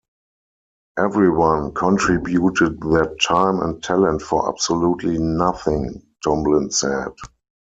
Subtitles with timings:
[0.97, 7.13] "Everyone contributed their time and talent for absolutely nothing," Tomblin said.